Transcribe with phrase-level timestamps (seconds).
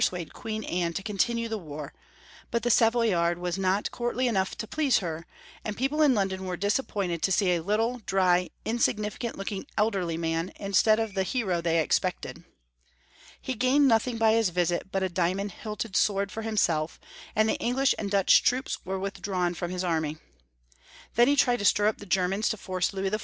[0.01, 1.93] S85 suade Queen Anne to continue the war,
[2.49, 5.27] but the Savoyard was not courtly enough to please her,
[5.63, 10.51] and people in London were disappointed to see a little,' dry, insignificant looking elderly man
[10.55, 12.43] instead of the hero they expected.
[13.39, 16.97] He gained nothing by bis visit but a diainoud hilted sword for hunself,
[17.35, 19.53] and 386 Young Folks^ Sistory of Q ermany, the English and Dutch troops were withdrawn
[19.53, 20.17] from his army..
[21.13, 23.19] Then he tried to stir up the Germans to force Louis XIV.